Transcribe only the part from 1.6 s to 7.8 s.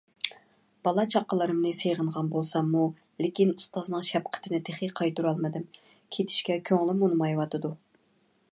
سېغىنغان بولساممۇ، لېكىن ئۇستازنىڭ شەپقىتىنى تېخى قايتۇرالمىدىم. كېتىشكە كۆڭلۈم ئۇنىمايۋاتىدۇ.